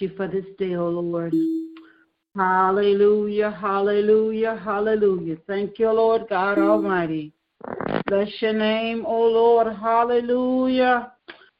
[0.00, 1.34] You for this day, O Lord.
[2.36, 5.36] Hallelujah, hallelujah, hallelujah.
[5.46, 7.32] Thank you, Lord God Almighty.
[8.06, 9.74] Bless your name, O Lord.
[9.76, 11.12] Hallelujah.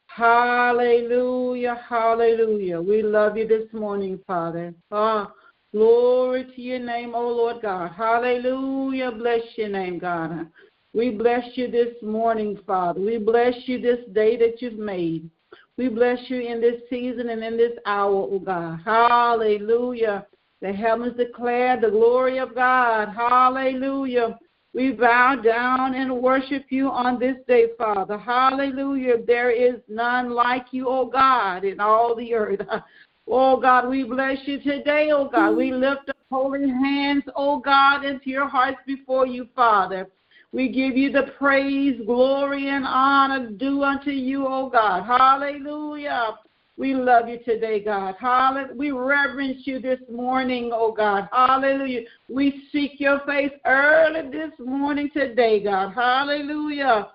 [0.06, 2.80] Hallelujah, hallelujah.
[2.80, 4.74] We love you this morning, Father.
[4.90, 5.32] Ah,
[5.72, 7.92] glory to your name, O Lord God.
[7.92, 9.12] Hallelujah.
[9.12, 10.48] Bless your name, God.
[10.92, 13.00] We bless you this morning, Father.
[13.00, 15.30] We bless you this day that you've made.
[15.76, 18.80] We bless you in this season and in this hour, O God.
[18.84, 20.26] Hallelujah.
[20.60, 23.08] The heavens declare the glory of God.
[23.08, 24.38] Hallelujah.
[24.72, 28.18] We bow down and worship you on this day, Father.
[28.18, 29.16] Hallelujah.
[29.26, 32.60] There is none like you, O God, in all the earth.
[33.26, 35.56] Oh God, we bless you today, oh God.
[35.56, 40.08] We lift up holy hands, oh God, into your hearts before you, Father.
[40.54, 45.02] We give you the praise, glory, and honor due unto you, oh God.
[45.04, 46.36] Hallelujah.
[46.76, 48.14] We love you today, God.
[48.20, 48.76] Hallelujah.
[48.76, 51.28] We reverence you this morning, oh God.
[51.32, 52.02] Hallelujah.
[52.28, 55.92] We seek your face early this morning today, God.
[55.92, 57.08] Hallelujah.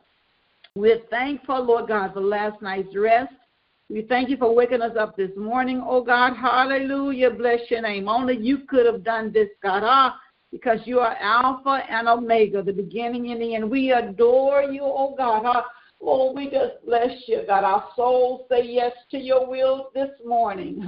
[0.75, 3.31] We're thankful, Lord God, for last night's rest.
[3.89, 6.33] We thank you for waking us up this morning, oh God.
[6.35, 7.31] Hallelujah.
[7.31, 8.09] Bless your name.
[8.09, 9.83] Only you could have done this, God.
[9.85, 10.19] Ah,
[10.52, 13.69] because you are Alpha and Omega, the beginning and the end.
[13.69, 15.44] We adore you, oh God.
[15.45, 15.66] Ah,
[16.02, 17.64] Oh, we just bless you, God.
[17.64, 20.86] Our souls say yes to your will this morning.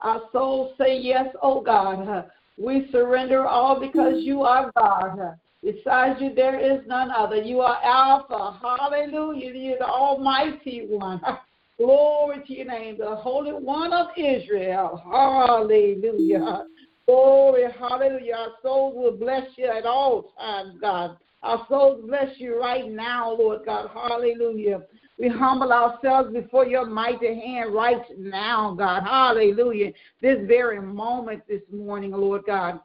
[0.00, 2.26] Our souls say yes, oh God.
[2.56, 5.36] We surrender all because you are God.
[5.62, 7.36] Besides you, there is none other.
[7.36, 8.58] You are Alpha.
[8.60, 9.52] Hallelujah.
[9.52, 11.20] You're the Almighty One.
[11.78, 15.00] Glory to your name, the Holy One of Israel.
[15.04, 16.64] Hallelujah.
[17.08, 18.34] Glory, hallelujah.
[18.34, 21.16] Our souls will bless you at all times, God.
[21.42, 23.88] Our souls bless you right now, Lord God.
[23.94, 24.82] Hallelujah.
[25.18, 29.04] We humble ourselves before your mighty hand right now, God.
[29.04, 29.92] Hallelujah.
[30.20, 32.78] This very moment this morning, Lord God.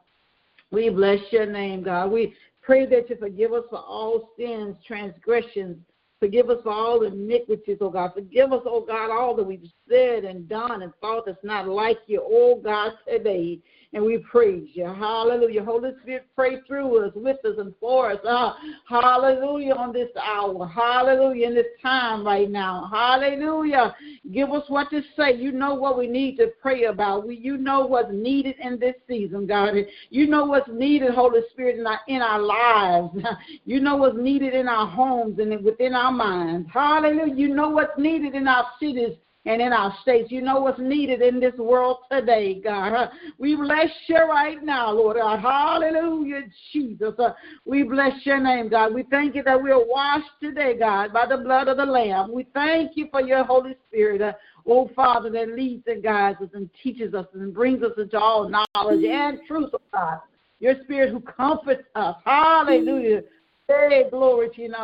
[0.70, 2.10] We bless your name, God.
[2.10, 5.76] We pray that you forgive us for all sins, transgressions.
[6.18, 8.12] Forgive us for all iniquities, oh God.
[8.14, 11.98] Forgive us, oh God, all that we've said and done and thought that's not like
[12.06, 13.58] you, oh God, today
[13.94, 14.84] and we praise you.
[14.86, 15.64] Hallelujah.
[15.64, 18.18] Holy Spirit, pray through us, with us, and for us.
[18.28, 18.52] Uh,
[18.88, 20.66] hallelujah on this hour.
[20.66, 22.90] Hallelujah in this time right now.
[22.92, 23.94] Hallelujah.
[24.32, 25.36] Give us what to say.
[25.36, 27.26] You know what we need to pray about.
[27.26, 29.74] We, you know what's needed in this season, God.
[30.10, 33.14] You know what's needed, Holy Spirit, in our, in our lives.
[33.66, 36.68] You know what's needed in our homes and within our minds.
[36.72, 37.34] Hallelujah.
[37.34, 39.16] You know what's needed in our cities
[39.46, 40.30] and in our states.
[40.30, 43.10] You know what's needed in this world today, God.
[43.38, 45.40] We bless you right now, Lord God.
[45.40, 47.14] Hallelujah, Jesus.
[47.18, 47.32] Uh,
[47.64, 48.94] we bless your name, God.
[48.94, 52.32] We thank you that we are washed today, God, by the blood of the Lamb.
[52.32, 54.22] We thank you for your Holy Spirit.
[54.22, 54.32] Uh,
[54.66, 58.48] oh, Father, that leads and guides us and teaches us and brings us into all
[58.48, 60.20] knowledge and truth, of God.
[60.60, 62.16] Your Spirit who comforts us.
[62.24, 63.22] Hallelujah.
[63.66, 64.74] Hey, glory to you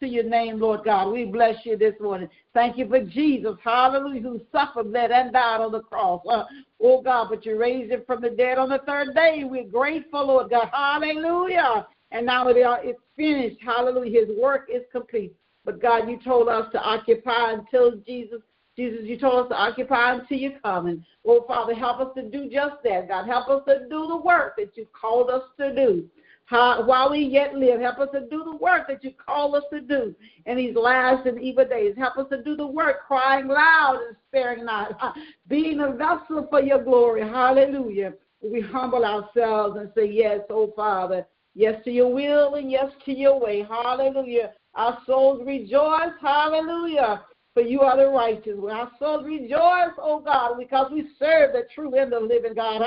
[0.00, 1.12] to your name, Lord God.
[1.12, 2.28] We bless you this morning.
[2.54, 6.22] Thank you for Jesus, hallelujah, who suffered, bled, and died on the cross.
[6.28, 6.42] Uh,
[6.82, 9.44] oh God, but you raised him from the dead on the third day.
[9.44, 10.70] We're grateful, Lord God.
[10.72, 11.86] Hallelujah.
[12.10, 13.58] And now it's finished.
[13.64, 14.26] Hallelujah.
[14.26, 15.32] His work is complete.
[15.64, 18.40] But God, you told us to occupy until Jesus.
[18.76, 20.86] Jesus, you told us to occupy until you come.
[20.86, 23.06] And oh Father, help us to do just that.
[23.06, 26.08] God, help us to do the work that you called us to do.
[26.46, 29.64] How, while we yet live, help us to do the work that you call us
[29.72, 30.14] to do
[30.46, 31.94] in these last and evil days.
[31.96, 35.16] Help us to do the work, crying loud and sparing not,
[35.48, 37.22] being a vessel for your glory.
[37.22, 38.14] Hallelujah.
[38.40, 41.26] We humble ourselves and say, Yes, oh Father,
[41.56, 43.66] yes to your will and yes to your way.
[43.68, 44.52] Hallelujah.
[44.76, 46.12] Our souls rejoice.
[46.20, 47.24] Hallelujah
[47.56, 48.52] for you are the righteous.
[48.58, 52.82] When our souls rejoice, oh God, because we serve the true and the living God.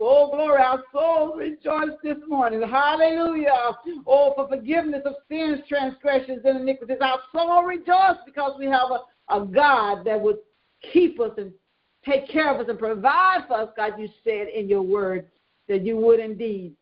[0.00, 2.60] Oh, glory, our souls rejoice this morning.
[2.68, 3.76] Hallelujah.
[4.08, 6.96] Oh, for forgiveness of sins, transgressions, and iniquities.
[7.00, 10.38] Our soul rejoice because we have a, a God that would
[10.92, 11.52] keep us and
[12.04, 15.28] take care of us and provide for us, God, you said in your word
[15.68, 16.74] that you would indeed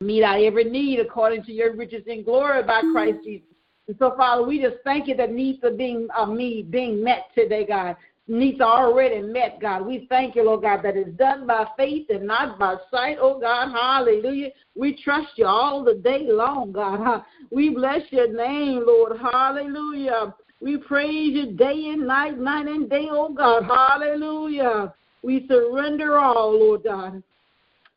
[0.00, 3.24] meet our every need according to your riches in glory by Christ mm.
[3.24, 3.49] Jesus.
[3.88, 7.26] And so, Father, we just thank you that needs are being uh, me being met
[7.34, 7.96] today, God.
[8.28, 9.84] needs are already met, God.
[9.84, 13.40] We thank you, Lord God, that it's done by faith and not by sight, oh
[13.40, 13.72] God.
[13.72, 14.50] Hallelujah.
[14.76, 17.24] We trust you all the day long, God.
[17.50, 19.18] We bless your name, Lord.
[19.20, 20.34] Hallelujah.
[20.60, 23.64] We praise you day and night, night and day, oh God.
[23.64, 24.94] Hallelujah.
[25.22, 27.22] We surrender all, Lord God.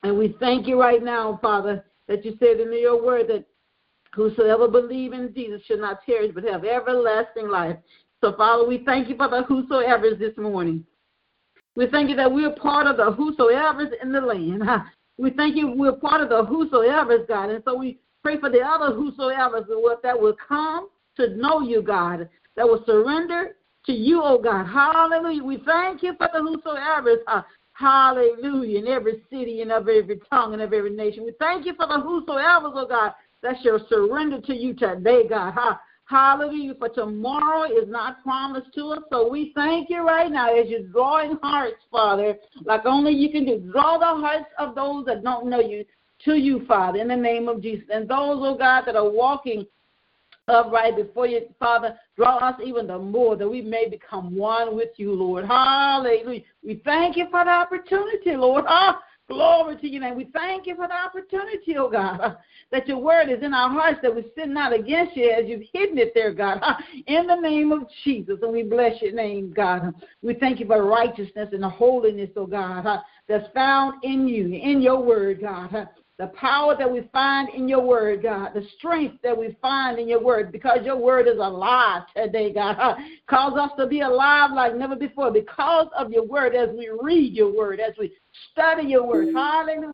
[0.01, 3.45] And we thank you right now, Father, that you said in your word that
[4.13, 7.77] whosoever believe in Jesus should not perish but have everlasting life.
[8.21, 10.85] So, Father, we thank you for the whosoever's this morning.
[11.75, 14.63] We thank you that we're part of the whosoever's in the land.
[15.19, 17.51] We thank you we're part of the whosoever's, God.
[17.51, 19.65] And so we pray for the other whosoever's
[20.01, 23.55] that will come to know you, God, that will surrender
[23.85, 24.65] to you, oh God.
[24.65, 25.43] Hallelujah.
[25.43, 27.19] We thank you for the whosoever's.
[27.73, 28.79] Hallelujah.
[28.79, 31.25] In every city and of every tongue and of every nation.
[31.25, 33.13] We thank you for the whosoever's, oh God,
[33.43, 35.53] that shall surrender to you today, God.
[36.05, 36.75] Hallelujah.
[36.75, 38.99] For tomorrow is not promised to us.
[39.09, 42.35] So we thank you right now as you're drawing hearts, Father,
[42.65, 43.59] like only you can do.
[43.71, 45.85] Draw the hearts of those that don't know you
[46.25, 47.85] to you, Father, in the name of Jesus.
[47.93, 49.65] And those, oh God, that are walking
[50.47, 54.89] upright before you, Father, draw us even the more that we may become one with
[54.97, 55.45] you, Lord.
[55.45, 56.41] Hallelujah.
[56.65, 58.65] We thank you for the opportunity, Lord.
[58.67, 60.15] Ah, Glory to your name.
[60.15, 62.37] We thank you for the opportunity, oh God,
[62.71, 65.63] that your word is in our hearts, that we're sitting out against you as you've
[65.71, 66.61] hidden it there, God,
[67.07, 68.39] in the name of Jesus.
[68.41, 69.93] And we bless your name, God.
[70.21, 72.85] We thank you for righteousness and the holiness, oh God,
[73.29, 75.87] that's found in you, in your word, God
[76.19, 80.07] the power that we find in your word, God, the strength that we find in
[80.07, 82.77] your word, because your word is alive today, God.
[83.27, 87.33] Cause us to be alive like never before because of your word as we read
[87.33, 88.13] your word, as we
[88.51, 89.33] study your word.
[89.33, 89.91] Hallelujah.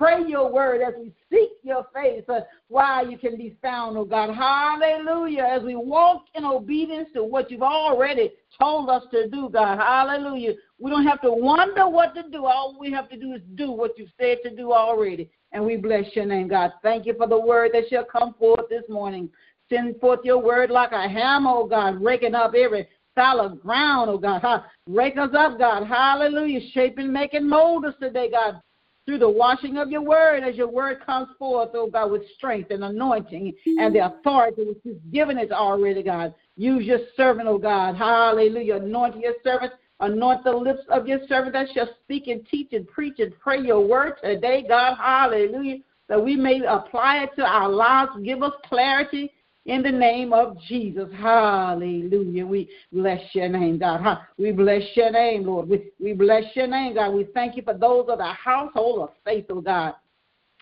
[0.00, 4.04] Pray your word as we seek your face uh, while you can be found, oh
[4.06, 4.34] God.
[4.34, 5.42] Hallelujah.
[5.42, 9.78] As we walk in obedience to what you've already told us to do, God.
[9.78, 10.54] Hallelujah.
[10.80, 12.46] We don't have to wonder what to do.
[12.46, 15.28] All we have to do is do what you've said to do already.
[15.52, 16.72] And we bless your name, God.
[16.82, 19.28] Thank you for the word that shall come forth this morning.
[19.68, 24.18] Send forth your word like a hammer, oh God, raking up every fallow ground, oh
[24.18, 24.64] God.
[24.86, 25.86] Rake us up, God.
[25.86, 26.60] Hallelujah.
[26.72, 28.60] Shaping, making, mold us today, God.
[29.06, 32.70] Through the washing of your word, as your word comes forth, oh God, with strength
[32.70, 36.34] and anointing and the authority which you've given us already, God.
[36.56, 37.96] Use your servant, oh God.
[37.96, 38.76] Hallelujah.
[38.76, 42.88] Anoint your servant Anoint the lips of your servant that shall speak and teach and
[42.88, 44.96] preach and pray your word today, God.
[44.96, 45.78] Hallelujah.
[46.08, 48.12] That we may apply it to our lives.
[48.24, 49.30] Give us clarity
[49.66, 51.08] in the name of Jesus.
[51.18, 52.46] Hallelujah.
[52.46, 54.18] We bless your name, God.
[54.38, 55.68] We bless your name, Lord.
[55.68, 57.12] We, we bless your name, God.
[57.12, 59.94] We thank you for those of the household of faith, oh God.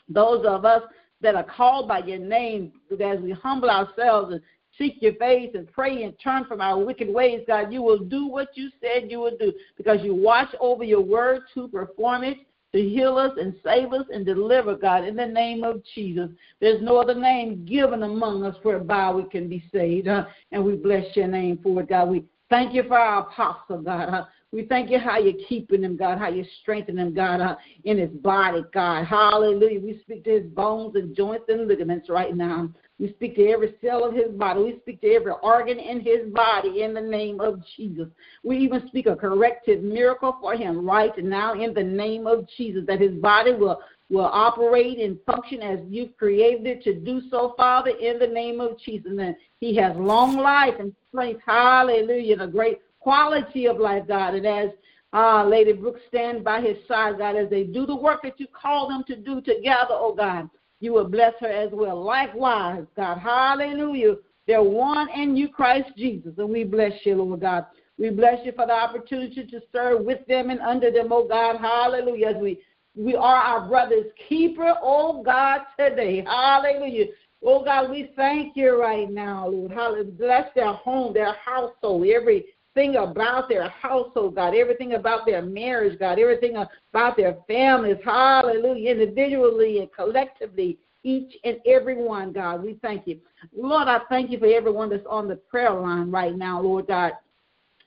[0.09, 0.83] Those of us
[1.21, 4.43] that are called by your name as we humble ourselves and
[4.79, 8.27] seek your face and pray and turn from our wicked ways, God, you will do
[8.27, 12.39] what you said you would do because you watch over your word to perform it,
[12.73, 16.31] to heal us and save us and deliver, God, in the name of Jesus.
[16.61, 20.09] There's no other name given among us whereby we can be saved.
[20.09, 22.09] Uh, and we bless your name for it, God.
[22.09, 24.09] We thank you for our apostle, God.
[24.09, 27.99] Uh, we thank you how you're keeping him, God, how you're strengthening him, God, in
[27.99, 29.05] his body, God.
[29.05, 29.81] Hallelujah.
[29.81, 32.71] We speak to his bones and joints and ligaments right now.
[32.99, 34.61] We speak to every cell of his body.
[34.61, 38.09] We speak to every organ in his body in the name of Jesus.
[38.43, 42.83] We even speak a corrective miracle for him right now in the name of Jesus,
[42.89, 47.55] that his body will, will operate and function as you've created it to do so,
[47.57, 49.13] Father, in the name of Jesus.
[49.17, 51.43] And he has long life and strength.
[51.47, 52.33] Hallelujah.
[52.33, 54.35] And a great quality of life, God.
[54.35, 54.71] And as
[55.13, 58.49] uh, Lady Brooks stand by his side, God, as they do the work that you
[58.49, 62.03] call them to do together, oh God you will bless her as well.
[62.03, 64.17] Likewise, God, hallelujah.
[64.47, 67.67] They're one in you, Christ Jesus, and we bless you, Lord God.
[67.99, 71.59] We bless you for the opportunity to serve with them and under them, oh God,
[71.59, 72.29] hallelujah.
[72.29, 72.61] As we
[72.95, 76.25] we are our brother's keeper, oh God, today.
[76.25, 77.07] Hallelujah.
[77.45, 79.71] Oh God, we thank you right now, Lord.
[79.71, 80.13] Hallelujah.
[80.13, 82.47] Bless their home, their household, every
[82.79, 88.93] everything about their household, God, everything about their marriage, God, everything about their families, hallelujah,
[88.93, 92.63] individually and collectively, each and every one, God.
[92.63, 93.19] We thank you.
[93.57, 97.13] Lord, I thank you for everyone that's on the prayer line right now, Lord God.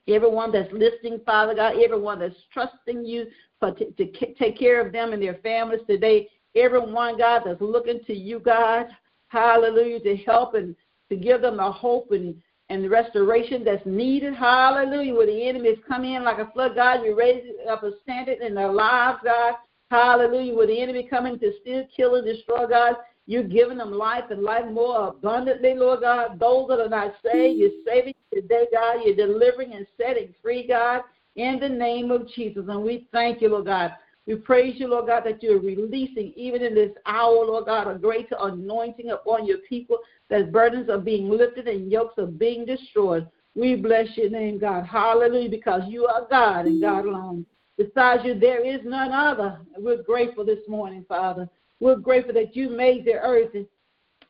[0.07, 3.27] Everyone that's listening, Father God, everyone that's trusting you
[3.59, 3.91] for to,
[4.39, 6.27] take care of them and their families today.
[6.55, 8.87] Everyone, God, that's looking to you, God,
[9.29, 10.75] hallelujah, to help and
[11.09, 12.35] to give them a hope and
[12.71, 14.33] and the restoration that's needed.
[14.33, 15.13] Hallelujah.
[15.13, 18.39] Where the enemy enemies come in like a flood, God, you raise up a standard
[18.39, 19.55] in their lives, God.
[19.89, 20.55] Hallelujah.
[20.55, 22.95] Where the enemy coming to steal, kill, and destroy, God,
[23.27, 26.39] you're giving them life and life more abundantly, Lord God.
[26.39, 29.01] Those that are not saved, you're saving today, God.
[29.03, 31.01] You're delivering and setting free, God.
[31.35, 32.65] in the name of Jesus.
[32.67, 33.91] And we thank you, Lord God.
[34.27, 37.97] We praise you, Lord God, that you're releasing, even in this hour, Lord God, a
[37.97, 39.97] greater anointing upon your people,
[40.31, 43.27] that burdens are being lifted and yokes are being destroyed.
[43.53, 44.87] We bless your name, God.
[44.87, 47.45] Hallelujah, because you are God and God alone.
[47.77, 49.59] Besides you, there is none other.
[49.77, 51.49] We're grateful this morning, Father.
[51.81, 53.55] We're grateful that you made the earth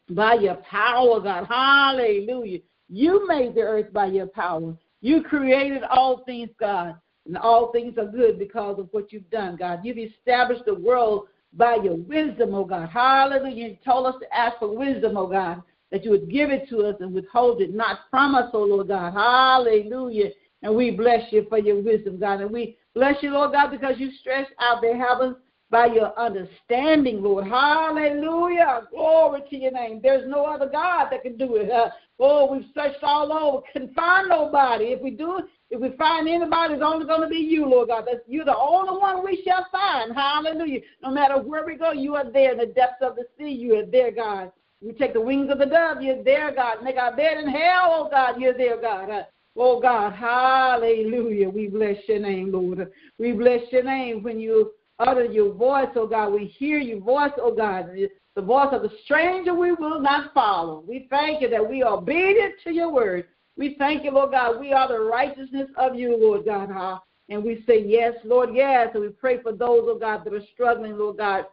[0.10, 1.46] by your power, God.
[1.48, 2.60] Hallelujah.
[2.89, 4.75] You made the earth by your power.
[5.01, 6.96] You created all things, God,
[7.27, 9.81] and all things are good because of what you've done, God.
[9.84, 12.89] You've established the world by your wisdom, oh God.
[12.89, 13.70] Hallelujah.
[13.70, 16.86] You told us to ask for wisdom, oh God, that you would give it to
[16.86, 19.13] us and withhold it not from us, oh Lord God.
[19.13, 20.29] Hallelujah.
[20.63, 22.41] And we bless you for your wisdom, God.
[22.41, 25.36] And we bless you, Lord God, because you stretched out the heavens
[25.71, 27.48] by your understanding, Lord.
[27.48, 28.88] Hallelujah.
[28.91, 30.01] Glory to your name.
[30.03, 31.71] There's no other God that can do it.
[31.71, 34.86] Uh, oh, we've searched all over, couldn't find nobody.
[34.88, 38.03] If we do, if we find anybody, it's only going to be you, Lord God.
[38.05, 40.13] That's you're the only one we shall find.
[40.13, 40.81] Hallelujah.
[41.01, 43.51] No matter where we go, you are there in the depths of the sea.
[43.51, 44.51] You are there, God.
[44.81, 46.01] We take the wings of the dove.
[46.01, 46.83] You're there, God.
[46.83, 48.41] Make our bed in hell, oh God.
[48.41, 49.25] You're there, God.
[49.55, 51.50] Oh God, hallelujah.
[51.50, 52.89] We bless your name, Lord.
[53.19, 56.33] We bless your name when you utter your voice, oh God.
[56.33, 57.89] We hear your voice, oh God.
[58.35, 60.83] The voice of the stranger we will not follow.
[60.88, 63.27] We thank you that we are obedient to your word.
[63.57, 64.59] We thank you, Lord God.
[64.59, 67.01] We are the righteousness of you, Lord God.
[67.29, 68.89] And we say, Yes, Lord, yes.
[68.93, 71.45] And we pray for those, oh God, that are struggling, Lord God,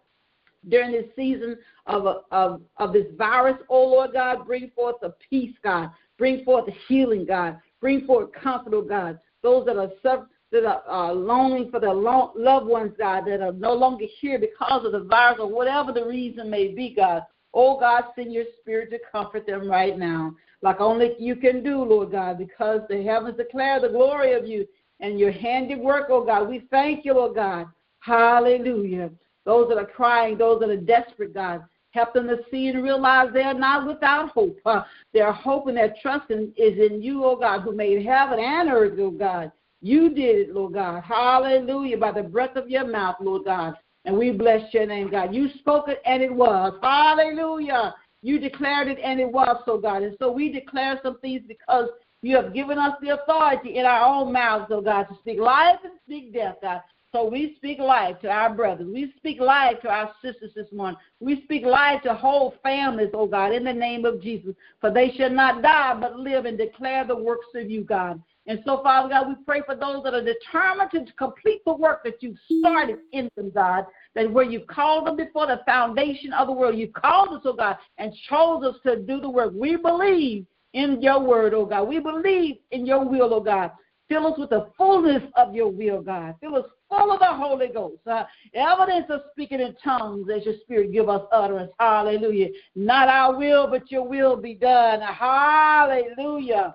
[0.69, 4.47] during this season of, of, of this virus, oh Lord God.
[4.47, 5.91] Bring forth the peace, God.
[6.19, 7.59] Bring forth healing, God.
[7.81, 9.19] Bring forth comfort, oh God.
[9.43, 13.41] Those that are suffering that are uh, longing for their lo- loved ones, God, that
[13.41, 17.23] are no longer here because of the virus or whatever the reason may be, God.
[17.55, 21.83] Oh, God, send your spirit to comfort them right now, like only you can do,
[21.83, 24.67] Lord God, because the heavens declare the glory of you
[25.01, 26.49] and your handiwork, oh God.
[26.49, 27.67] We thank you, Lord God.
[28.01, 29.11] Hallelujah.
[29.49, 33.29] Those that are crying, those that are desperate, God, help them to see and realize
[33.33, 34.59] they are not without hope.
[34.67, 34.83] Uh,
[35.15, 38.69] their hope and their trust in, is in you, oh God, who made heaven and
[38.69, 39.51] earth, oh God.
[39.81, 41.03] You did it, Lord God.
[41.03, 41.97] Hallelujah.
[41.97, 43.73] By the breath of your mouth, Lord God.
[44.05, 45.35] And we bless your name, God.
[45.35, 46.75] You spoke it and it was.
[46.83, 47.95] Hallelujah.
[48.21, 50.03] You declared it and it was so, God.
[50.03, 51.89] And so we declare some things because
[52.21, 55.79] you have given us the authority in our own mouths, oh God, to speak life
[55.85, 56.83] and speak death, God.
[57.13, 58.87] So we speak life to our brothers.
[58.93, 60.99] We speak life to our sisters this morning.
[61.21, 64.55] We speak life to whole families, oh God, in the name of Jesus.
[64.83, 68.23] For they shall not die, but live and declare the works of you, God.
[68.47, 72.05] And so, Father God, we pray for those that are determined to complete the work
[72.05, 73.87] that you've started in them, God.
[74.15, 77.55] That where you called them before the foundation of the world, you called us, oh
[77.55, 79.53] God, and chose us to do the work.
[79.55, 81.89] We believe in your word, oh God.
[81.89, 83.71] We believe in your will, oh God.
[84.09, 86.35] Fill us with the fullness of your will, God.
[86.41, 88.07] Fill us full of the Holy Ghost.
[88.07, 91.73] Uh, evidence of speaking in tongues as your spirit give us utterance.
[91.79, 92.49] Hallelujah.
[92.75, 95.01] Not our will, but your will be done.
[95.01, 96.75] Hallelujah.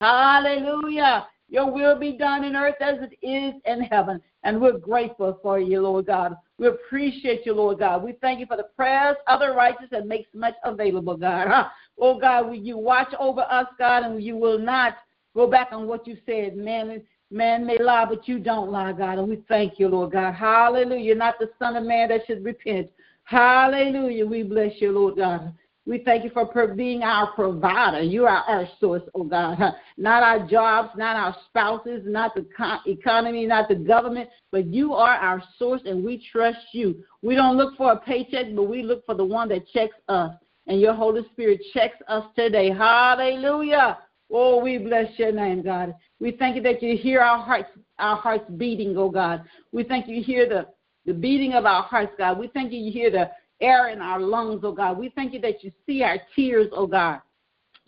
[0.00, 1.26] Hallelujah.
[1.48, 4.20] Your will be done in earth as it is in heaven.
[4.42, 6.34] And we're grateful for you, Lord God.
[6.58, 8.02] We appreciate you, Lord God.
[8.02, 11.66] We thank you for the prayers of the righteous that makes much available, God.
[12.00, 14.96] Oh, God, will you watch over us, God, and you will not
[15.36, 16.56] go back on what you said.
[16.56, 17.02] Man,
[17.32, 19.18] man may lie, but you don't lie, God.
[19.18, 20.34] And we thank you, Lord God.
[20.34, 21.02] Hallelujah.
[21.02, 22.90] You're not the Son of Man that should repent.
[23.24, 24.26] Hallelujah.
[24.26, 25.54] We bless you, Lord God.
[25.84, 28.02] We thank you for being our provider.
[28.02, 29.58] You are our source, oh God.
[29.96, 32.46] Not our jobs, not our spouses, not the
[32.86, 37.04] economy, not the government, but you are our source and we trust you.
[37.20, 40.32] We don't look for a paycheck, but we look for the one that checks us.
[40.66, 42.70] And your Holy Spirit checks us today.
[42.70, 43.98] Hallelujah.
[44.30, 45.94] Oh, we bless your name, God.
[46.22, 49.42] We thank you that you hear our hearts, our hearts beating, oh God.
[49.72, 50.68] We thank you hear the,
[51.04, 52.38] the beating of our hearts, God.
[52.38, 53.28] We thank you you hear the
[53.60, 54.98] air in our lungs, oh God.
[54.98, 57.22] We thank you that you see our tears, oh God.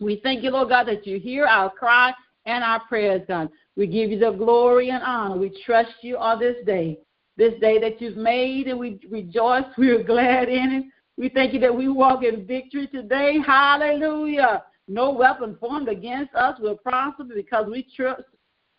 [0.01, 2.11] We thank you, Lord God, that you hear our cry
[2.45, 3.47] and our prayers, God.
[3.77, 5.37] We give you the glory and honor.
[5.37, 6.99] We trust you on this day,
[7.37, 9.63] this day that you've made, and we rejoice.
[9.77, 10.85] We are glad in it.
[11.17, 13.37] We thank you that we walk in victory today.
[13.47, 14.63] Hallelujah.
[14.87, 18.23] No weapon formed against us will prosper because we trust,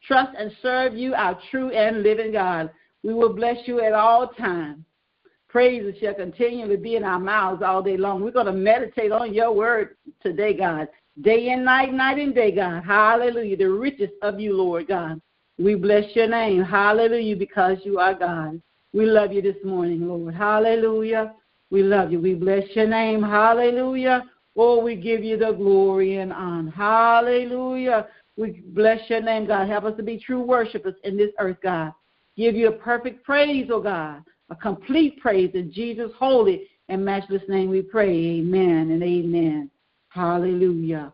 [0.02, 2.70] trust and serve you, our true and living God.
[3.02, 4.84] We will bless you at all times
[5.56, 8.22] praises shall continually be in our mouths all day long.
[8.22, 10.86] We're going to meditate on your word today, God.
[11.22, 12.84] Day and night, night and day, God.
[12.84, 13.56] Hallelujah.
[13.56, 15.18] The richest of you, Lord God.
[15.58, 16.62] We bless your name.
[16.62, 18.60] Hallelujah, because you are God.
[18.92, 20.34] We love you this morning, Lord.
[20.34, 21.32] Hallelujah.
[21.70, 22.20] We love you.
[22.20, 23.22] We bless your name.
[23.22, 24.24] Hallelujah.
[24.56, 26.70] Oh, we give you the glory and honor.
[26.70, 28.08] Hallelujah.
[28.36, 29.68] We bless your name, God.
[29.68, 31.92] Help us to be true worshipers in this earth, God.
[32.36, 37.42] Give you a perfect praise, oh God, a complete praise in Jesus' holy and matchless
[37.48, 38.14] name we pray.
[38.14, 39.70] Amen and amen.
[40.08, 41.12] Hallelujah.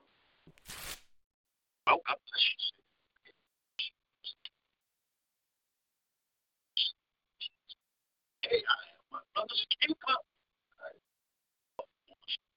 [8.43, 8.63] Hey,
[9.11, 9.97] my brother's keeper.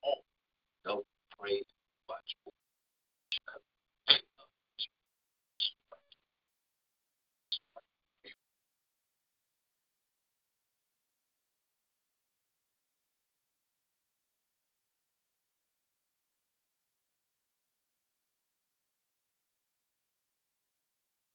[0.06, 0.13] Oh,
[0.86, 1.04] no,
[1.39, 1.63] praise,
[2.10, 2.36] watch.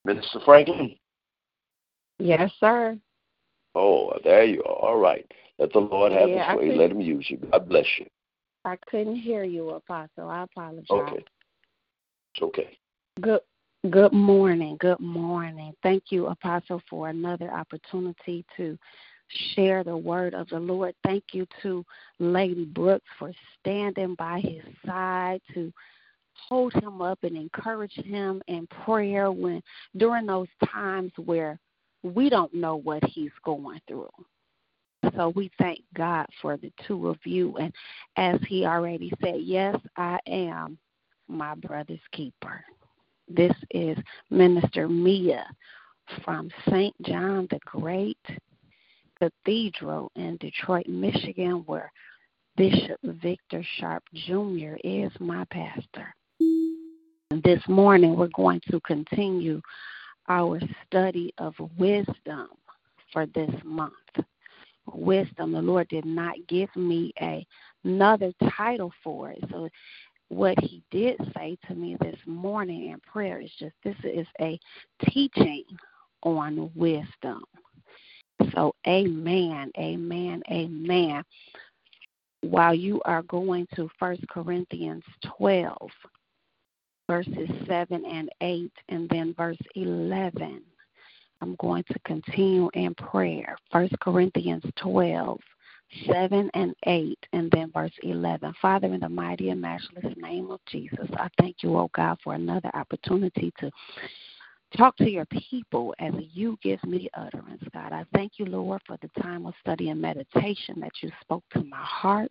[0.05, 0.97] Minister Franklin?
[2.19, 2.99] Yes, sir.
[3.75, 4.77] Oh, there you are.
[4.77, 5.31] All right.
[5.59, 6.77] Let the Lord have yeah, his way.
[6.77, 7.37] Let him use you.
[7.37, 8.07] God bless you.
[8.65, 10.29] I couldn't hear you, Apostle.
[10.29, 10.87] I apologize.
[10.91, 11.25] Okay.
[12.35, 12.79] It's okay.
[13.21, 13.41] Good
[13.91, 14.77] good morning.
[14.79, 15.73] Good morning.
[15.83, 18.79] Thank you, Apostle, for another opportunity to
[19.55, 20.95] share the word of the Lord.
[21.05, 21.85] Thank you to
[22.19, 25.73] Lady Brooks for standing by his side to
[26.49, 29.63] hold him up and encourage him in prayer when
[29.97, 31.59] during those times where
[32.03, 34.11] we don't know what he's going through.
[35.17, 37.57] So we thank God for the two of you.
[37.57, 37.73] And
[38.17, 40.79] as he already said, yes, I am
[41.29, 42.65] my brother's keeper.
[43.29, 43.97] This is
[44.31, 45.47] Minister Mia
[46.25, 46.95] from St.
[47.03, 48.19] John the Great
[49.19, 51.93] Cathedral in Detroit, Michigan, where
[52.57, 54.77] Bishop Victor Sharp Jr.
[54.83, 56.15] is my pastor.
[57.31, 59.63] This morning, we're going to continue
[60.29, 62.49] our study of wisdom
[63.13, 63.93] for this month.
[64.93, 67.47] Wisdom, the Lord did not give me a,
[67.85, 69.39] another title for it.
[69.49, 69.69] So,
[70.29, 74.59] what He did say to me this morning in prayer is just this is a
[75.09, 75.63] teaching
[76.25, 77.45] on wisdom.
[78.53, 81.23] So, amen, amen, amen.
[82.41, 85.05] While you are going to First Corinthians
[85.39, 85.77] 12,
[87.11, 90.63] verses 7 and 8, and then verse 11.
[91.41, 93.57] I'm going to continue in prayer.
[93.73, 95.41] 1 Corinthians 12,
[96.07, 98.55] 7 and 8, and then verse 11.
[98.63, 102.35] Father, in the mighty and matchless name of Jesus, I thank you, oh God, for
[102.35, 103.73] another opportunity to
[104.77, 107.93] talk to your people as you give me utterance, God.
[107.93, 111.65] I thank you, Lord, for the time of study and meditation that you spoke to
[111.65, 112.31] my heart.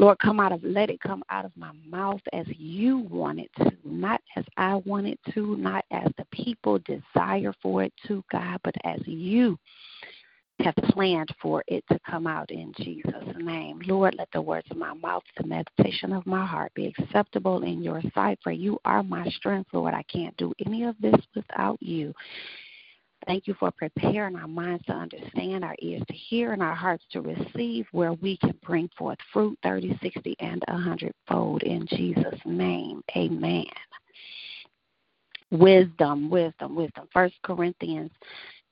[0.00, 3.50] Lord, come out of let it come out of my mouth as you want it
[3.58, 8.24] to, not as I want it to, not as the people desire for it to,
[8.32, 9.58] God, but as you
[10.60, 13.82] have planned for it to come out in Jesus' name.
[13.84, 17.82] Lord, let the words of my mouth, the meditation of my heart be acceptable in
[17.82, 19.92] your sight, for you are my strength, Lord.
[19.92, 22.14] I can't do any of this without you.
[23.26, 27.04] Thank you for preparing our minds to understand, our ears to hear, and our hearts
[27.12, 31.62] to receive where we can bring forth fruit 30, 60, and 100 fold.
[31.62, 33.66] In Jesus' name, amen.
[35.50, 37.08] Wisdom, wisdom, wisdom.
[37.12, 38.10] First Corinthians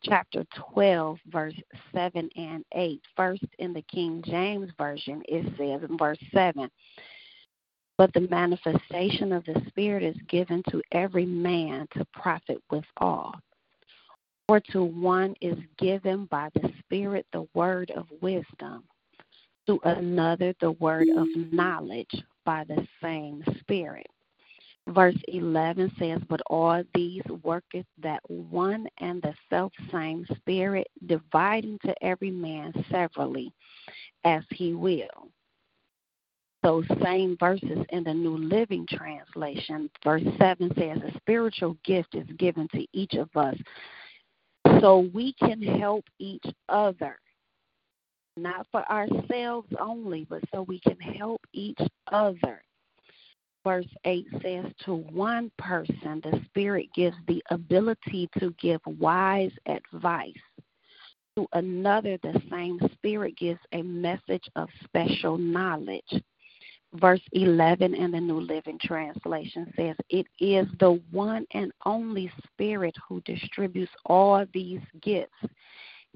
[0.02, 1.54] chapter 12, verse
[1.92, 3.02] 7 and 8.
[3.16, 6.70] First, in the King James Version, it says in verse 7
[7.96, 13.34] But the manifestation of the Spirit is given to every man to profit withal.
[14.48, 18.84] For to one is given by the Spirit the word of wisdom,
[19.66, 22.14] to another the word of knowledge
[22.46, 24.06] by the same Spirit.
[24.88, 31.78] Verse 11 says, But all these worketh that one and the self same Spirit, dividing
[31.84, 33.52] to every man severally
[34.24, 35.28] as he will.
[36.62, 42.26] Those same verses in the New Living Translation, verse 7 says, A spiritual gift is
[42.38, 43.56] given to each of us
[44.80, 47.18] so we can help each other.
[48.36, 51.80] Not for ourselves only, but so we can help each
[52.12, 52.62] other.
[53.64, 60.32] Verse 8 says, To one person, the Spirit gives the ability to give wise advice.
[61.36, 66.22] To another, the same Spirit gives a message of special knowledge
[66.94, 72.94] verse 11 in the New Living Translation says, It is the one and only Spirit
[73.06, 75.32] who distributes all these gifts.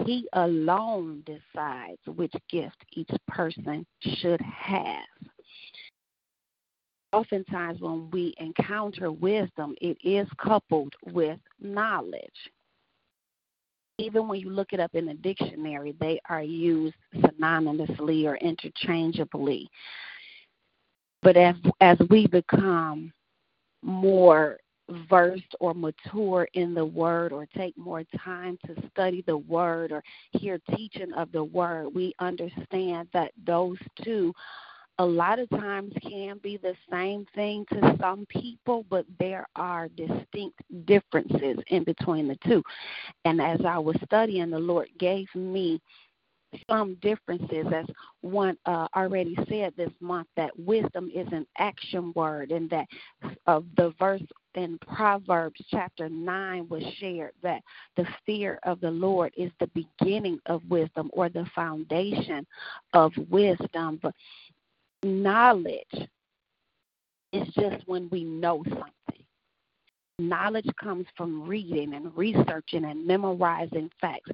[0.06, 5.04] He alone decides which gift each person should have.
[7.12, 12.22] Oftentimes, when we encounter wisdom, it is coupled with knowledge.
[13.98, 19.68] Even when you look it up in the dictionary, they are used synonymously or interchangeably.
[21.22, 23.12] But as as we become
[23.82, 24.58] more
[25.08, 30.02] versed or mature in the word or take more time to study the word or
[30.32, 34.32] hear teaching of the word, we understand that those two
[34.98, 39.88] a lot of times can be the same thing to some people, but there are
[39.88, 42.62] distinct differences in between the two.
[43.24, 45.80] And as I was studying, the Lord gave me
[46.68, 47.86] some differences, as
[48.20, 52.86] one uh, already said this month, that wisdom is an action word, and that
[53.46, 54.22] uh, the verse
[54.54, 57.62] in Proverbs chapter 9 was shared that
[57.96, 62.46] the fear of the Lord is the beginning of wisdom or the foundation
[62.92, 63.98] of wisdom.
[64.02, 64.14] But
[65.02, 66.08] knowledge
[67.32, 69.24] is just when we know something.
[70.18, 74.30] Knowledge comes from reading and researching and memorizing facts.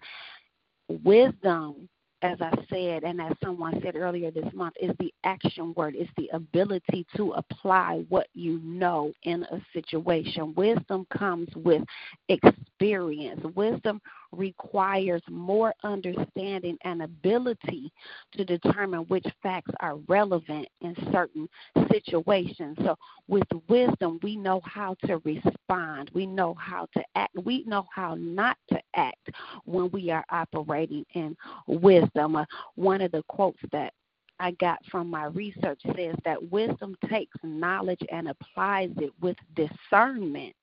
[1.04, 1.88] Wisdom
[2.22, 5.94] as I said, and as someone said earlier this month, is the action word.
[5.96, 10.54] It's the ability to apply what you know in a situation.
[10.56, 11.82] Wisdom comes with
[12.28, 13.40] experience.
[13.54, 14.00] Wisdom
[14.32, 17.92] requires more understanding and ability
[18.32, 21.48] to determine which facts are relevant in certain
[21.90, 22.76] situations.
[22.82, 27.86] So, with wisdom, we know how to respond, we know how to act, we know
[27.94, 29.30] how not to act
[29.64, 31.36] when we are operating in
[31.66, 32.36] wisdom.
[32.36, 33.92] Uh, one of the quotes that
[34.40, 40.54] I got from my research says that wisdom takes knowledge and applies it with discernment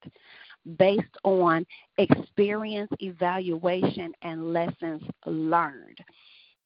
[0.78, 1.66] based on
[1.98, 6.00] experience, evaluation, and lessons learned.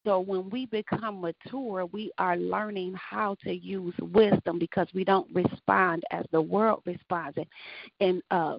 [0.04, 5.28] So when we become mature, we are learning how to use wisdom because we don't
[5.34, 7.38] respond as the world responds.
[8.00, 8.56] And uh,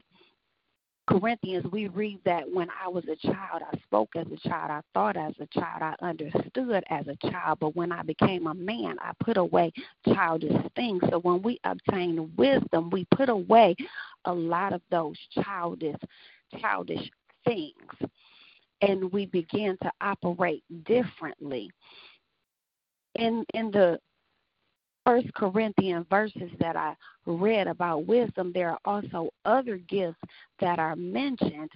[1.08, 4.82] Corinthians, we read that when I was a child, I spoke as a child, I
[4.94, 8.98] thought as a child, I understood as a child, but when I became a man,
[9.02, 9.74] I put away
[10.14, 11.02] childish things.
[11.10, 13.76] So when we obtain wisdom, we put away
[14.26, 15.98] a lot of those childish
[16.60, 17.10] childish
[17.46, 18.12] things
[18.82, 21.70] and we begin to operate differently.
[23.16, 24.00] In in the
[25.06, 30.20] First Corinthian verses that I read about wisdom, there are also other gifts
[30.60, 31.72] that are mentioned,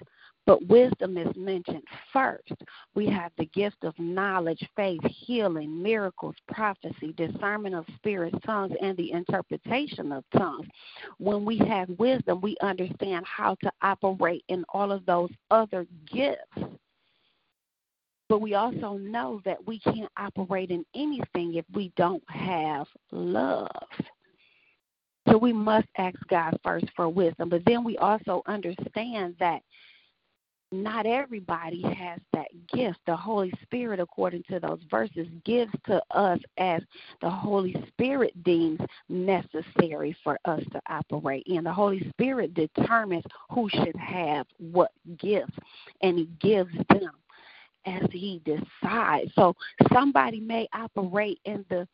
[0.45, 2.53] but wisdom is mentioned first.
[2.93, 8.95] We have the gift of knowledge, faith, healing, miracles, prophecy, discernment of spirits, tongues, and
[8.97, 10.67] the interpretation of tongues.
[11.17, 16.75] When we have wisdom, we understand how to operate in all of those other gifts
[18.27, 23.69] but we also know that we can't operate in anything if we don't have love.
[25.29, 27.49] So we must ask God first for wisdom.
[27.49, 29.62] But then we also understand that
[30.71, 32.99] not everybody has that gift.
[33.06, 36.82] The Holy Spirit, according to those verses, gives to us as
[37.21, 41.63] the Holy Spirit deems necessary for us to operate in.
[41.63, 45.58] The Holy Spirit determines who should have what gifts,
[46.01, 47.12] and He gives them
[47.86, 49.32] as he decides.
[49.36, 49.56] So
[49.93, 51.88] somebody may operate in the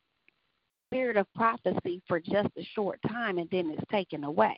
[0.90, 4.58] spirit of prophecy for just a short time and then it's taken away.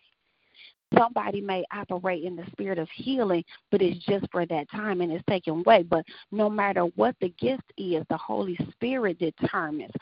[0.97, 5.12] Somebody may operate in the spirit of healing, but it's just for that time and
[5.12, 5.84] it's taken away.
[5.84, 9.93] But no matter what the gift is, the Holy Spirit determines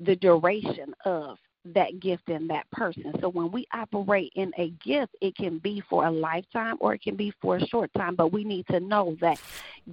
[0.00, 3.12] the duration of that gift in that person.
[3.20, 7.02] So when we operate in a gift, it can be for a lifetime or it
[7.02, 9.38] can be for a short time, but we need to know that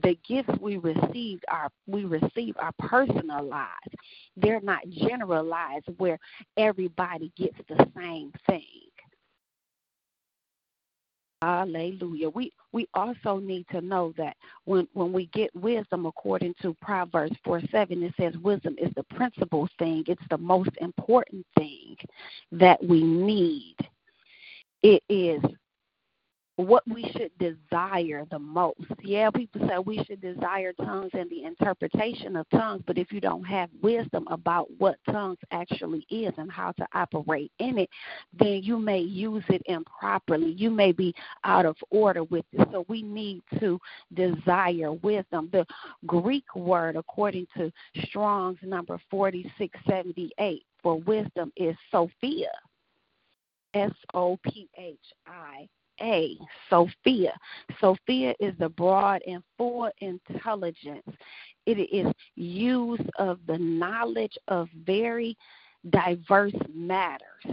[0.02, 3.96] the gifts we received are we receive are personalized.
[4.36, 6.20] They're not generalized where
[6.58, 8.89] everybody gets the same thing.
[11.42, 12.30] Hallelujah.
[12.30, 17.36] We we also need to know that when when we get wisdom according to Proverbs
[17.46, 20.04] 4 7, it says wisdom is the principal thing.
[20.08, 21.96] It's the most important thing
[22.52, 23.78] that we need.
[24.84, 25.42] It is
[26.66, 28.82] what we should desire the most.
[29.02, 33.22] Yeah, people say we should desire tongues and the interpretation of tongues, but if you
[33.22, 37.90] don't have wisdom about what tongues actually is and how to operate in it,
[38.38, 40.52] then you may use it improperly.
[40.52, 42.68] You may be out of order with it.
[42.74, 43.80] So we need to
[44.14, 45.50] desire wisdom.
[45.54, 45.66] The
[46.06, 47.72] Greek word, according to
[48.06, 52.52] Strong's number 4678, for wisdom is Sophia.
[53.76, 55.70] S O P H I
[56.02, 56.38] a,
[56.70, 57.34] Sophia.
[57.80, 61.08] Sophia is the broad and full intelligence.
[61.66, 65.38] It is use of the knowledge of very
[65.90, 67.46] diverse matters.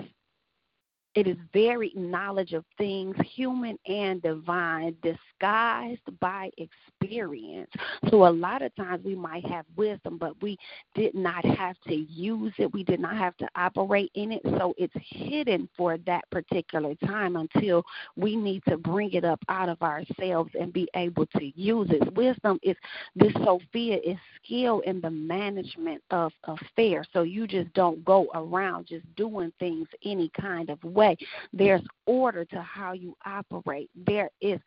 [1.16, 7.70] It is very knowledge of things, human and divine, disguised by experience.
[8.10, 10.58] So a lot of times we might have wisdom, but we
[10.94, 12.72] did not have to use it.
[12.72, 14.42] We did not have to operate in it.
[14.44, 17.82] So it's hidden for that particular time until
[18.16, 22.14] we need to bring it up out of ourselves and be able to use it.
[22.14, 22.76] Wisdom is
[23.14, 27.06] this Sophia is skill in the management of affairs.
[27.14, 31.16] So you just don't go around just doing things any kind of way way.
[31.52, 32.12] There's mm-hmm.
[32.12, 33.90] order to how you operate.
[33.94, 34.60] There is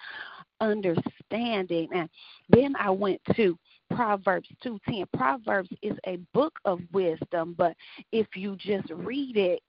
[0.62, 1.88] understanding.
[1.94, 2.10] And
[2.50, 3.58] then I went to
[3.92, 5.06] Proverbs 2:10.
[5.14, 7.76] Proverbs is a book of wisdom, but
[8.12, 9.60] if you just read it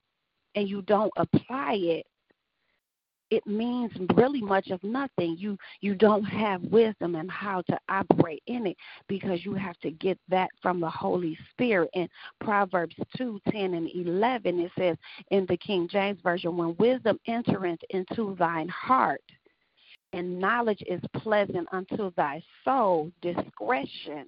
[0.54, 2.06] and you don't apply it,
[3.30, 5.36] it means really much of nothing.
[5.38, 8.76] You you don't have wisdom and how to operate in it
[9.08, 11.90] because you have to get that from the Holy Spirit.
[11.94, 12.08] In
[12.40, 14.96] Proverbs two, ten and eleven it says
[15.30, 19.22] in the King James Version, when wisdom entereth into thine heart,
[20.12, 24.26] and knowledge is pleasant unto thy soul, discretion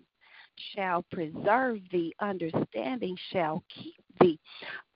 [0.74, 4.38] shall preserve thee, understanding shall keep thee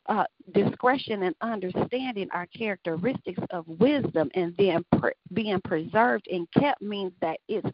[0.08, 4.84] uh, discretion and understanding are characteristics of wisdom, and then
[5.32, 7.68] being preserved and kept means that it's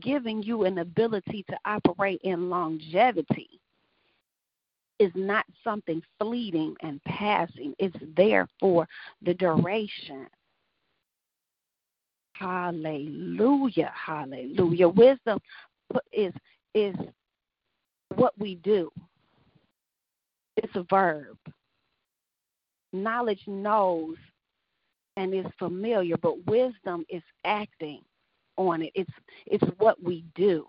[0.00, 3.60] giving you an ability to operate in longevity.
[4.98, 7.72] Is not something fleeting and passing.
[7.78, 8.88] It's there for
[9.22, 10.26] the duration.
[12.32, 14.88] Hallelujah, hallelujah.
[14.88, 15.38] Wisdom
[16.12, 16.32] is
[16.74, 16.96] is
[18.16, 18.90] what we do.
[20.56, 21.36] It's a verb
[22.92, 24.16] knowledge knows
[25.16, 28.00] and is familiar, but wisdom is acting
[28.56, 28.92] on it.
[28.94, 29.12] It's
[29.46, 30.66] it's what we do.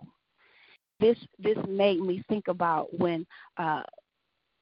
[1.00, 3.26] This this made me think about when
[3.58, 3.84] uh,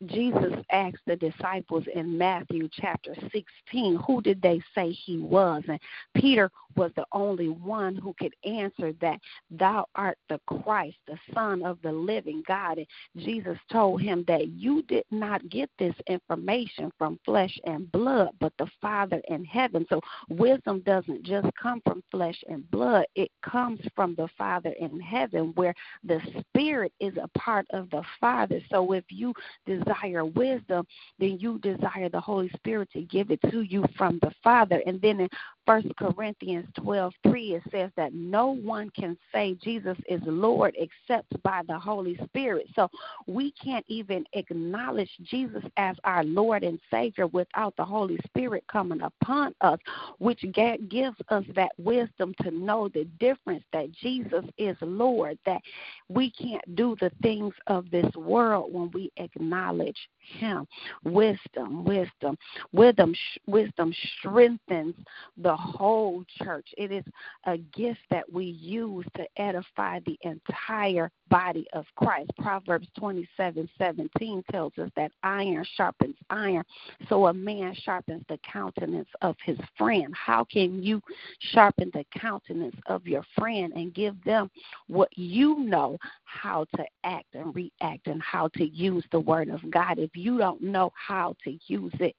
[0.06, 5.64] Jesus asked the disciples in Matthew chapter 16, who did they say he was?
[5.68, 5.80] And
[6.14, 11.64] Peter was the only one who could answer that, Thou art the Christ, the Son
[11.64, 12.78] of the living God.
[12.78, 12.86] And
[13.18, 18.54] Jesus told him that you did not get this information from flesh and blood, but
[18.60, 19.86] the Father in heaven.
[19.90, 25.00] So wisdom doesn't just come from flesh and blood, it comes from the Father in
[25.00, 28.62] heaven, where the Spirit is a part of the Father.
[28.70, 29.34] So if you
[29.66, 30.86] desire desire wisdom,
[31.20, 34.82] then you desire the Holy Spirit to give it to you from the Father.
[34.86, 35.28] And then
[35.68, 41.44] First Corinthians twelve three it says that no one can say Jesus is Lord except
[41.44, 42.68] by the Holy Spirit.
[42.74, 42.90] So
[43.28, 49.02] we can't even acknowledge Jesus as our Lord and Savior without the Holy Spirit coming
[49.02, 49.78] upon us,
[50.20, 50.46] which
[50.88, 55.62] gives us that wisdom to know the difference that Jesus is Lord, that
[56.08, 60.68] we can't do the things of this world when we acknowledge him.
[61.04, 62.38] Wisdom, wisdom,
[62.72, 63.14] wisdom,
[63.46, 64.96] wisdom strengthens
[65.38, 66.68] the whole church.
[66.78, 67.04] It is
[67.46, 72.32] a gift that we use to edify the entire body of Christ.
[72.40, 76.64] Proverbs 27 17 tells us that iron sharpens iron,
[77.10, 80.14] so a man sharpens the countenance of his friend.
[80.16, 81.02] How can you
[81.40, 84.50] sharpen the countenance of your friend and give them
[84.88, 89.62] what you know how to act and react and how to use the word of
[89.72, 92.16] God if you don't know how to use it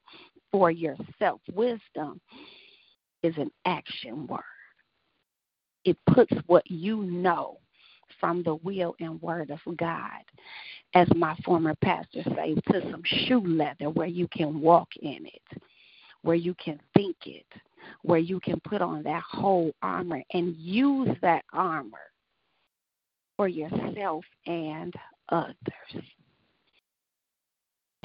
[0.51, 1.41] for yourself?
[1.53, 2.21] Wisdom
[3.23, 4.41] is an action word.
[5.85, 7.59] It puts what you know
[8.21, 10.23] from the will and word of God,
[10.95, 15.63] as my former pastor said, to some shoe leather where you can walk in it,
[16.23, 17.47] where you can think it,
[18.03, 21.99] where you can put on that whole armor and use that armor
[23.37, 24.95] for yourself and
[25.29, 25.55] others.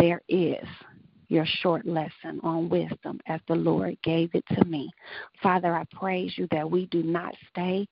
[0.03, 0.67] There is
[1.29, 4.91] your short lesson on wisdom as the Lord gave it to me.
[5.41, 7.87] Father, I praise you that we do not stay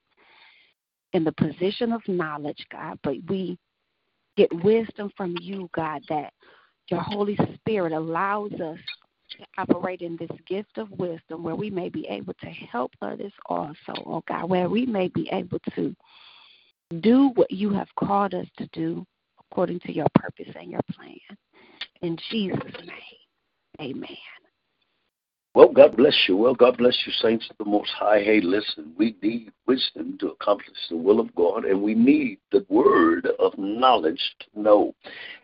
[1.14, 3.56] in the position of knowledge, God, but we
[4.36, 6.34] get wisdom from you, God, that
[6.90, 8.78] your Holy Spirit allows us
[9.30, 13.32] to operate in this gift of wisdom where we may be able to help others
[13.46, 15.96] also, oh God, where we may be able to
[17.00, 19.02] do what you have called us to do
[19.50, 21.38] according to your purpose and your plan.
[22.02, 24.16] In Jesus' name, amen.
[25.54, 26.36] Well, God bless you.
[26.36, 28.22] Well, God bless you, saints of the Most High.
[28.22, 32.64] Hey, listen, we need wisdom to accomplish the will of God, and we need the
[32.70, 34.94] word of knowledge to know.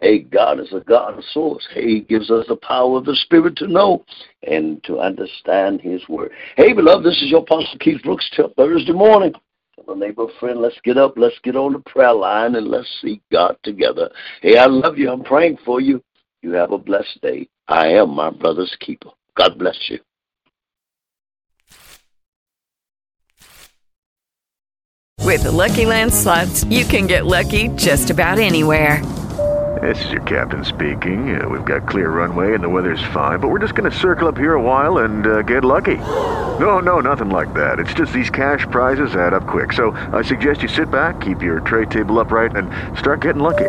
[0.01, 1.64] Hey, God is a God of source.
[1.75, 4.05] Hey, He gives us the power of the Spirit to know
[4.42, 6.33] and to understand His word.
[6.57, 9.35] Hey, beloved, this is your Apostle Keith Brooks till Thursday morning.
[9.77, 12.88] Tell a neighbor, friend, let's get up, let's get on the prayer line, and let's
[13.03, 14.11] seek God together.
[14.40, 15.12] Hey, I love you.
[15.12, 16.03] I'm praying for you.
[16.42, 17.48] You have a blessed day.
[17.66, 19.11] I am my brother's keeper.
[19.37, 19.98] God bless you.
[25.24, 29.05] With the Lucky Land slots, you can get lucky just about anywhere.
[29.83, 31.40] This is your captain speaking.
[31.40, 34.27] Uh, we've got clear runway and the weather's fine, but we're just going to circle
[34.27, 35.96] up here a while and uh, get lucky.
[35.96, 37.79] No, no, nothing like that.
[37.79, 39.72] It's just these cash prizes add up quick.
[39.72, 43.68] So I suggest you sit back, keep your tray table upright, and start getting lucky.